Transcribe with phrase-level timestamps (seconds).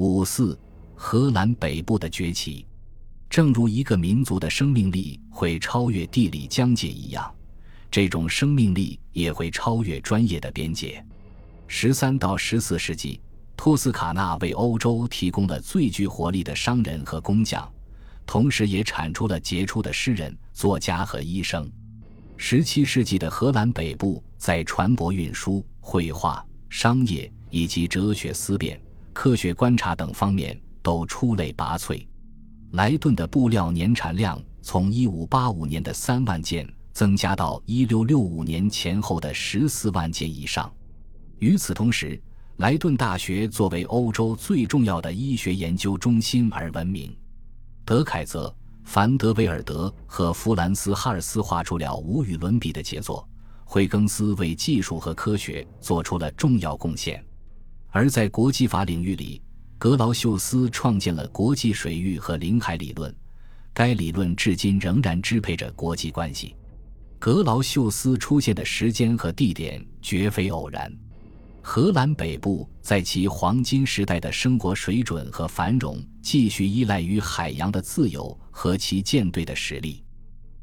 [0.00, 0.58] 五四，
[0.94, 2.66] 荷兰北部的崛起。
[3.28, 7.30] 正如一个民族的生命力会超越地理疆界一样，
[7.90, 11.04] 这种生命力也会超越专业的边界。
[11.66, 13.20] 十三到十四世纪，
[13.58, 17.70] 托斯卡纳为欧洲提供了最具活力的商人和工匠，
[18.24, 21.70] 同时也产出了杰出的诗人、作家和医生。
[22.38, 28.80] 十七世纪的荷兰北部在船舶运输、绘画、商业以及哲学思辨。
[29.22, 32.06] 科学观察等方面都出类拔萃。
[32.70, 40.72] 莱顿的布料年产量从1585年的3万件增加到1665年前后的14万件以上。
[41.38, 42.18] 与此同时，
[42.56, 47.14] 莱顿大学作为欧洲最重要的医学研究中心而闻名。
[47.84, 48.50] 德凯泽、
[48.84, 53.28] 凡德维尔德和弗兰斯·哈尔斯画出了无与伦比的杰作。
[53.66, 57.22] 惠更斯为技术和科学做出了重要贡献。
[57.90, 59.42] 而在国际法领域里，
[59.78, 63.14] 格劳秀斯创建了国际水域和领海理论，
[63.72, 66.54] 该理论至今仍然支配着国际关系。
[67.18, 70.90] 格劳秀斯出现的时间和地点绝非偶然。
[71.62, 80.02] 荷兰北部在其黄金时代的生活水准和繁荣，继续依赖于海洋的自由和其舰队的实力。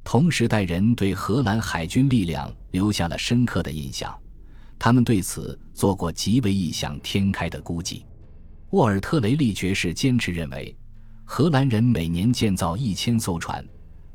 [0.04, 4.18] 同时代人对荷兰海军力量留下了深刻的印象。
[4.80, 8.06] 他们对此做过极为异想天开的估计。
[8.72, 10.76] 沃尔特雷利爵士坚持认为，
[11.24, 13.66] 荷兰人每年建造一千艘船，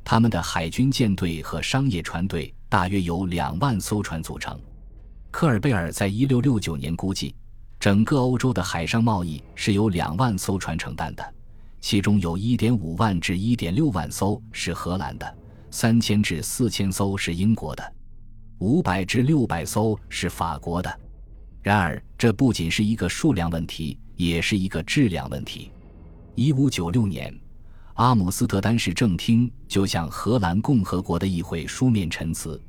[0.05, 4.61] 他们的海军舰队和商业船队大约由两万艘船组成。
[5.31, 7.35] 科尔贝尔在一六六九年估计，
[7.81, 11.35] 整个欧洲的海上贸易是由两万艘船承担的，
[11.81, 15.39] 其中有一点五万至一点六万艘是荷兰的，
[15.71, 17.93] 三千至四千艘是英国的。
[18.63, 21.01] 五百至六百艘是法国的，
[21.63, 25.73] 然而这不仅是一个数量问题，也是一个质量问题。
[26.37, 27.37] 一五九六年，
[27.95, 32.63] 阿姆斯特丹市政厅就向荷兰共和国的议会书面陈词：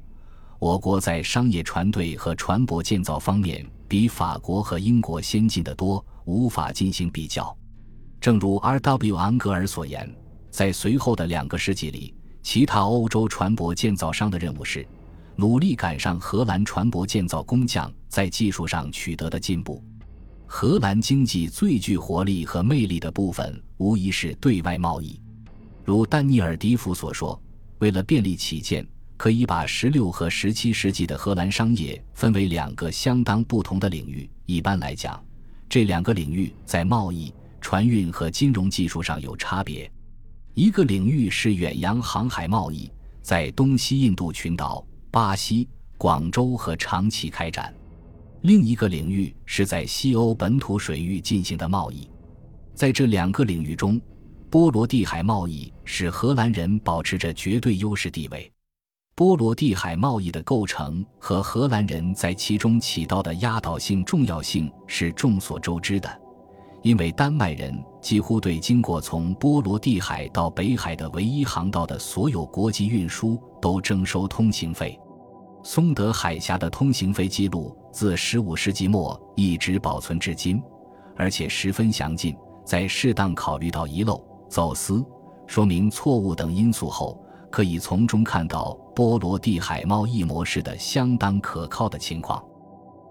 [0.58, 7.56] 我国在商业船队和船舶建造方面比法国和英国先进的多，无法进行比较。
[8.20, 9.16] 正如 R.W.
[9.16, 10.12] 昂格尔所言，
[10.50, 14.84] 在随后的两个世纪里，其他欧洲船舶建造商的任务是。
[15.36, 19.84] 努力赶上荷兰船舶建造工匠在技术上取得的进步。
[20.46, 25.20] 荷兰经济最具活力和魅力的部分，无疑是对外贸易。
[25.84, 27.42] 如丹尼尔·迪福所说
[27.80, 34.30] ：“为了便利起见，可以把16和17世纪的荷兰商业分为两个相当不同的领域。
[34.46, 35.20] 一般来讲，
[35.68, 39.92] 这两个领域在贸易、船运和金融技术上有差别。
[40.54, 42.92] 一个领域是远洋航海贸易，
[43.24, 47.72] 在东西印度群岛。”巴西、广州和长崎开展，
[48.42, 52.10] 另一个领域是在西欧本土水域进行的贸易。
[52.74, 54.02] 在这两个领域中，
[54.50, 58.52] 波罗的海贸易使荷兰人保持着绝对优势地位。
[59.14, 66.10] 波罗的海贸易的构成和荷兰人在其中起到的压倒性重要性是众所周知的，
[66.82, 75.00] 因为丹麦人几乎对经过从波罗的海到北海的唯一航道的所有国际运输都征收通行费。
[75.64, 80.62] 松德海峡的通行费记录自15世纪末一直保存至今，
[81.16, 82.36] 而且十分详尽。
[82.66, 85.04] 在适当考虑到遗漏、走私、
[85.48, 87.18] 说明错误等因素后，
[87.50, 92.44] 可以从中看到波罗的海贸易模式的相当可靠的情况。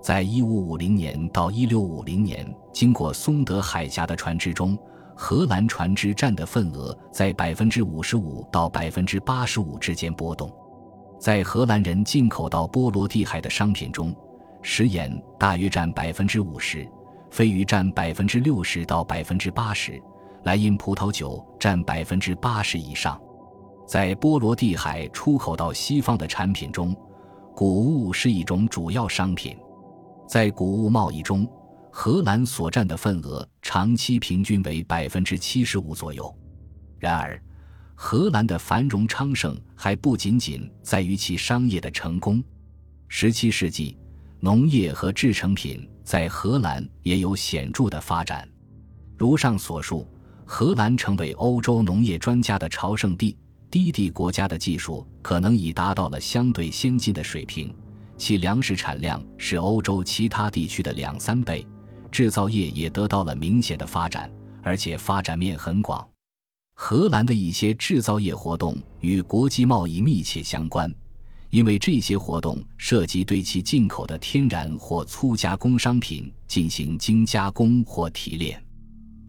[0.03, 4.77] 在1550年到1650年经过松德海峡的船只中，
[5.15, 10.51] 荷兰船只占的份额在55%到85%之间波动。
[11.23, 14.13] 在荷兰人进口到波罗的海的商品中，
[14.61, 16.85] 食盐大约占百分之五十，
[17.31, 20.03] 鲱鱼占百分之六十到百分之八十，
[20.43, 23.21] 莱茵葡萄酒占百分之八十以上。
[23.87, 26.93] 在波罗的海出口到西方的产品中，
[27.55, 29.57] 谷物是一种主要商品。
[30.27, 31.49] 在谷物贸易中，
[31.93, 36.37] 荷兰所占的份额长期平均为百分之七十五左右。
[36.99, 37.41] 然而，
[38.05, 42.43] 荷兰的繁荣昌盛还不仅仅在于其商业的成功。
[43.09, 43.97] 17世纪，
[44.41, 48.47] 农业和制成品在荷兰也有显著的发展。
[49.17, 50.05] 如上所述，
[50.45, 53.39] 荷兰成为欧洲农业专家的朝圣地。
[53.71, 57.73] 低地国家的技术可能已达到了相对先进的水平，
[58.19, 61.65] 其粮食产量是欧洲其他地区的两三倍，
[62.11, 64.29] 制造业也得到了明显的发展，
[64.61, 66.05] 而且发展面很广。
[66.85, 70.93] 荷兰的一些制造业活动与国际贸易密切相关，
[71.49, 78.61] 因为这些活动涉及对其进口的天然或粗加工商品进行精加工或提炼。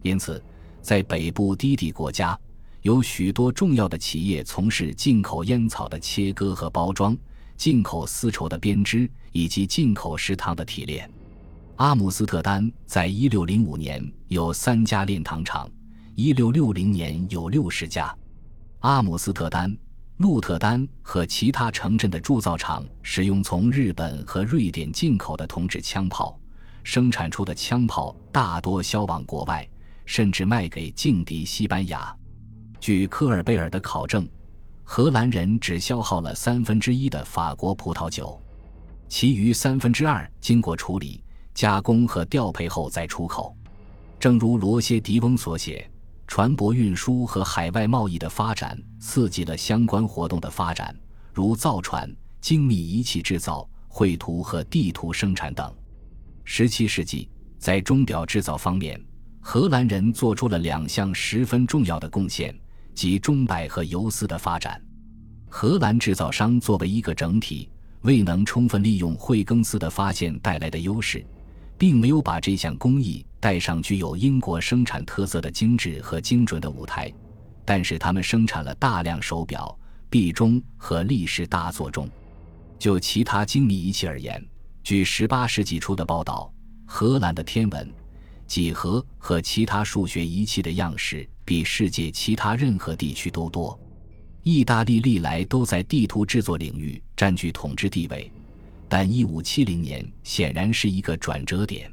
[0.02, 0.42] 因此，
[0.82, 2.36] 在北部低地国家，
[2.82, 7.16] 有许多重要的企业从事进口烟草的切割和包装、
[7.56, 11.08] 进口丝绸的编织以及进口食糖的提炼。
[11.76, 15.70] 阿姆斯特丹在一六零五年有三家炼糖厂，
[16.16, 18.14] 一六六零年有六十家。
[18.80, 19.76] 阿姆斯特丹、
[20.18, 26.38] 鹿特丹和其他城镇的铸造厂使用从日本和瑞典进口的铜制枪炮，
[26.82, 29.66] 生产出的枪炮大多销往国外。
[30.06, 32.14] 甚至卖给劲敌西班牙。
[32.78, 34.28] 据科尔贝尔的考证，
[34.82, 38.38] 荷兰人只消耗了三分之一的法国葡萄酒，
[39.08, 41.24] 其余三分之二经过处理、
[41.54, 43.56] 加工和调配后再出口。
[44.20, 45.90] 正如罗歇迪翁所写，
[46.26, 50.94] 船舶运输和海外贸易的发展刺激了相关活动的发展，
[51.32, 52.10] 如造船、
[52.40, 55.72] 精密仪器制造、绘图和地图生产等。
[56.44, 57.28] 十七世纪，
[57.58, 59.00] 在钟表制造方面。
[59.46, 62.58] 荷兰人做出了两项十分重要的贡献，
[62.94, 64.82] 即钟摆和游丝的发展。
[65.50, 67.68] 荷兰制造商作为一个整体，
[68.00, 71.22] 未能充分利用惠更斯的发现带来的优势，
[71.76, 77.12] 并没有把这项工艺带上具有英国生产特色的精致和精准的舞台。
[77.64, 79.76] 但是，他们生产了大量手表、
[80.10, 82.08] 壁钟和历史大座钟。
[82.78, 84.44] 就其他精密仪器而言，
[84.82, 86.52] 据18世纪初的报道，
[86.84, 87.90] 荷兰的天文。
[88.46, 93.78] 几何和其他数学仪器的样式比世界其他任何地区都多。
[94.42, 98.30] 意大利历来都在地图制作领域占据统治地位，
[98.96, 101.92] 但1570年显然是一个转折点，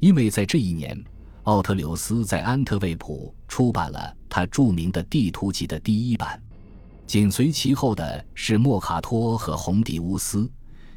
[0.00, 1.00] 因为在这一年，
[1.44, 6.42] 奥特柳斯在安特卫普出版了他著名的地图集的第一版，
[7.06, 10.50] 紧随其后的是莫卡托和洪迪乌斯。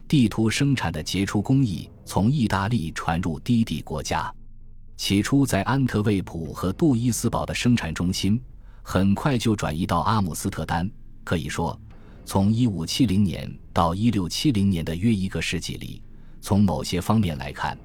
[0.08, 4.34] 地图生产的杰出工艺从意大利传入低地国家。
[4.96, 8.42] 起初在安特卫普和杜伊斯堡的生产中心，
[8.82, 10.90] 很快就转移到阿姆斯特丹。
[11.24, 11.80] 可以说，
[12.28, 16.02] 从1570年到1670年的约一个世纪里，
[16.42, 17.78] 从某些方面来看，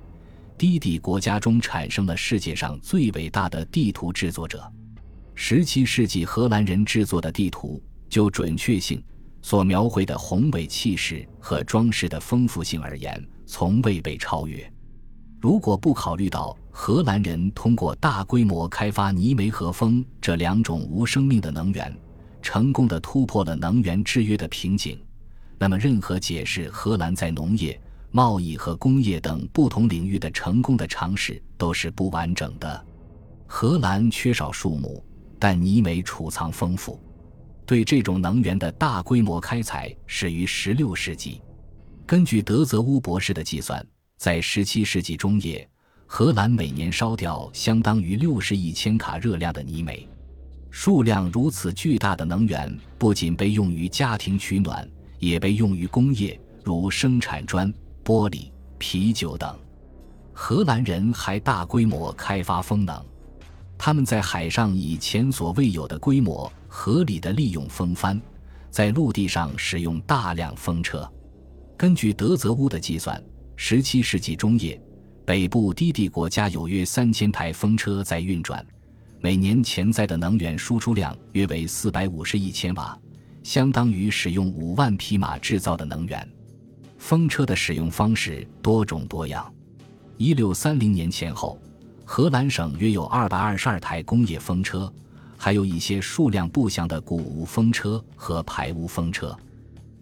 [0.58, 4.60] 低地国家中产生了世界上最伟大的地图制作者。
[5.36, 9.00] 17世纪荷兰人制作的地图，就准确性、
[9.42, 14.68] 所描绘的宏伟气势和装饰的丰富性而言，从未被超越。
[15.40, 21.96] 如果不考虑到荷兰人通过大规模开发泥煤和风这两种无生命的能源，
[22.42, 25.00] 成功的突破了能源制约的瓶颈，
[25.58, 27.80] 那么任何解释荷兰在农业、
[28.10, 32.84] 贸易和工业等不同领域的成功的尝试都是不完整的。
[33.46, 35.02] 荷兰缺少树木，
[35.38, 37.00] 但泥煤储藏丰富。
[37.64, 41.40] 对这种能源的大规模开采始于16世纪。
[42.04, 43.82] 根据德泽乌博士的计算。
[44.18, 45.68] 在17世纪中叶，
[46.06, 50.08] 荷兰每年烧掉相当于60亿千卡热量的泥煤。
[50.72, 54.88] 数量如此巨大的能源，不仅被用于家庭取暖，
[55.18, 57.72] 也被用于工业，如生产砖、
[58.02, 59.56] 玻璃、啤酒等。
[60.32, 63.04] 荷兰人还大规模开发风能，
[63.76, 68.18] 他们在海上以前所未有的规模合理的利用风帆，
[68.70, 71.08] 在陆地上使用大量风车。
[71.76, 73.22] 根据德泽乌的计算。
[73.54, 74.80] 十七世纪中叶，
[75.24, 78.66] 北部低地国家有约三千台风车在运转，
[79.22, 82.98] 每年潜在的能源输出量约为四百五十亿千瓦，
[83.44, 86.28] 相当于使用五万匹马制造的能源。
[86.98, 89.48] 风车的使用方式多种多样。
[90.16, 91.56] 一六三零年前后，
[92.04, 94.92] 荷兰省约有二百二十二台工业风车，
[95.38, 99.36] 还有一些数量不详的谷物风车和排污风车。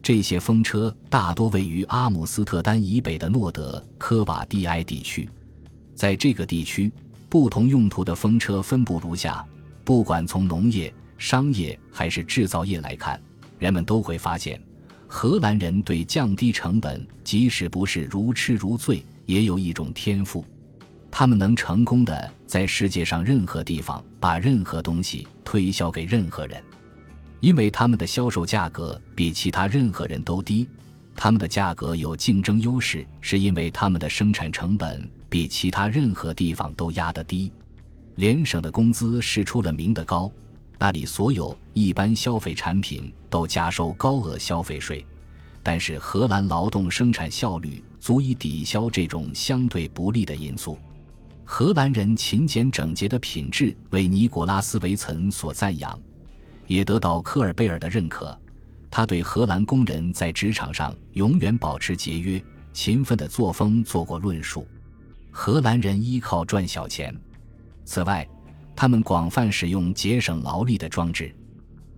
[0.03, 5.29] 这些风车大多位于阿姆斯特丹以北的诺德科瓦蒂埃地区，
[5.95, 6.91] 在这个地区，
[7.31, 9.47] 不同用途的风车分布如下：
[9.85, 13.23] 不管从农业、商业还是制造业来看，
[13.57, 14.61] 人们都会发现，
[15.07, 20.45] 荷兰人对降低成本，即使不是如痴如醉，也有一种天赋。
[21.09, 26.61] 他们能成功的在世界上任何地方把任何东西推销给任何人。
[27.39, 30.69] 因为他们的销售价格比其他任何人都低，
[31.23, 37.53] 他们的价格有竞争优势，是因为他们的生产成本比其他任何地方都压得低。
[38.15, 40.33] 联省的工资是出了名的高，
[40.79, 45.05] 那里所有一般消费产品都加收高额消费税，
[45.63, 50.79] 但是荷兰劳动生产效率足以抵消这种相对不利的因素。
[51.45, 56.01] 荷兰人勤俭整洁的品质为尼古拉斯·维岑所赞扬。
[56.67, 58.35] 也得到科尔贝尔的认可。
[58.91, 62.43] 他对荷兰工人在职场上永远保持节约、
[62.73, 64.67] 勤奋的作风做过论述。
[65.31, 67.15] 荷兰人依靠赚小钱。
[67.85, 68.29] 此外，
[68.75, 71.35] 他们广泛使用节省劳力的装置。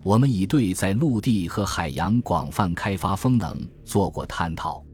[0.03, 4.85] 我们已对在陆地和海洋广泛开发风能做过探讨。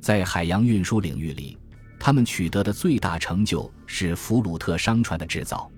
[0.00, 1.58] 在海洋运输领域里，
[1.98, 5.70] 他们取得的最大成就是弗鲁特商船的制造。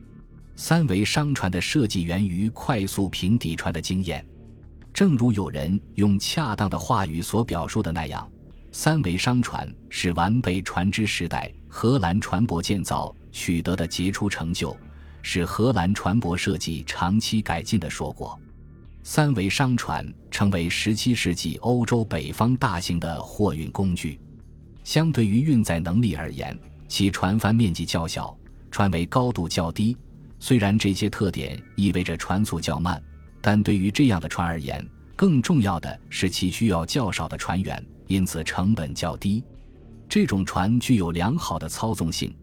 [0.55, 4.25] 三维商船的设计源于快速平底船的经验。
[4.99, 8.29] 正如有人用恰当的话语所表述的那样，
[8.73, 14.77] 三维商船是完备船只时代荷兰船舶建造取得的杰出成就，
[15.23, 18.37] 是荷兰船舶设计长期改进的硕果。
[19.05, 24.19] 三维商船成为17世纪欧洲北方大型的货运工具。
[24.83, 28.37] 相对于运载能力而言，其船帆面积较小，
[28.69, 29.97] 船桅高度较低。
[30.41, 33.01] 虽然这些特点意味着船速较慢，
[33.41, 39.43] 但对于这样的船而言，更重要的是其需要较少的船员，因此成本较低。
[40.09, 42.35] 这种船具有良好的操纵性，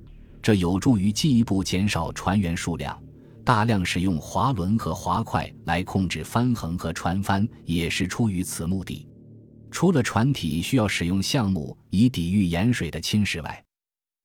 [0.41, 2.97] 这有助于进一步减少船员数量。
[3.43, 9.07] 大量使用滑轮和滑块来控制帆横和船帆，也是出于此目的。
[9.69, 13.63] 除了船体需要使用橡木以抵御盐水的侵蚀外，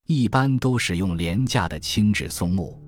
[0.07, 2.81] 一般都使用廉价的轻质松木。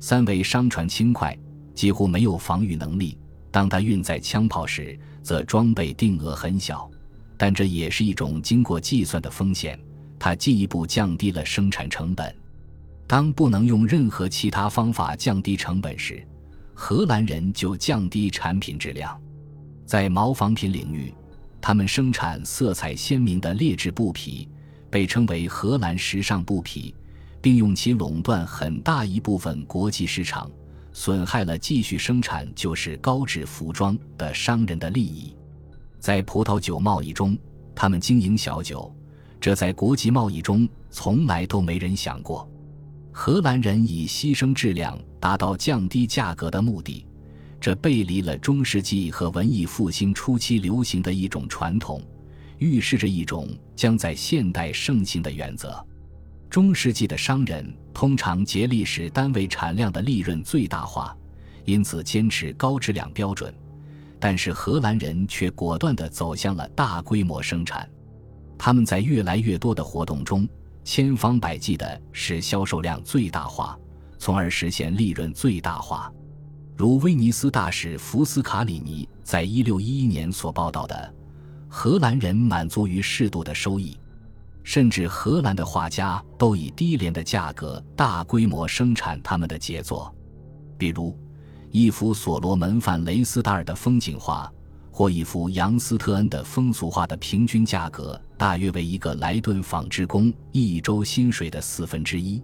[0.00, 1.36] 三维商船轻快，
[1.78, 3.16] 几乎没有防御能力。
[3.52, 6.90] 当它运载枪炮时，则装备定额很小，
[7.36, 9.78] 但这也是一种经过计算的风险。
[10.18, 12.34] 它进一步降低了生产成本。
[13.06, 16.20] 当不能用任何其他方法降低成本时，
[16.74, 19.16] 荷兰人就降低产品质量。
[19.86, 21.14] 在毛纺品领域，
[21.60, 24.48] 他们生产色彩鲜明的劣质布匹，
[24.90, 26.92] 被称为荷兰时尚布匹，
[27.40, 30.50] 并用其垄断很大一部分国际市场，
[30.98, 35.32] 损害了继续生产就是高质服装的商人的利益。
[36.00, 37.38] 在葡萄酒贸易中，
[37.72, 38.92] 他们经营小酒，
[39.40, 42.50] 这在国际贸易中从来都没人想过。
[43.12, 47.06] 荷兰人以牺牲质量达到降低价格的目的，
[47.60, 52.02] 这背离了中世纪和文艺复兴初期流行的一种传统，
[52.58, 55.80] 预示着一种将在现代盛行的原则。
[56.50, 61.16] 中世纪的商人通常竭力使单位产量的利润最大化，
[61.64, 63.52] 因此坚持高质量标准。
[64.18, 67.88] 但是荷兰人却果断地走向了大规模生产，
[68.58, 70.48] 他们在越来越多的活动中。
[70.84, 73.78] 千方百计地使销售量最大化，
[74.18, 76.10] 从而实现利润最大化。
[76.78, 81.14] 如威尼斯大使福斯卡里尼在一六一一年所报道的，
[81.68, 83.98] 荷兰人满足于适度的收益，
[84.68, 90.14] 甚至荷兰的画家都以低廉的价格大规模生产他们的杰作，
[90.76, 91.18] 比如
[91.70, 94.52] 一幅所罗门范雷斯达尔的风景画。
[94.90, 102.42] 或一幅杨斯特恩的风俗画的平均价格大约为一个莱顿纺织工一周薪水的四分之一。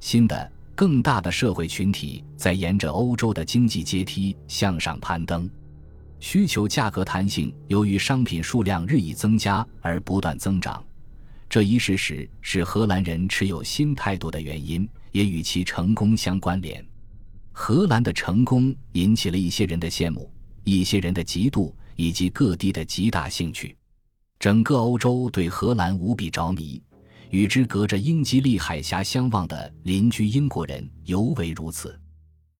[0.00, 5.48] 新的、更大的社会群体在沿着欧洲的经济阶梯向上攀登，
[6.18, 10.82] 需求价格弹性由于商品数量日益增加而不断增长。
[11.52, 16.82] 这一事实是荷兰人持有新态度的原因，也与其成功相关联。
[17.52, 20.32] 荷兰的成功引起了一些人的羡慕，
[20.64, 21.70] 一些人的嫉妒。
[21.94, 23.76] 以及各地的极大兴趣，
[24.38, 26.82] 整个欧洲对荷兰无比着迷，
[27.28, 32.00] 与之隔着英吉利海峡相望的邻居英国人尤为如此。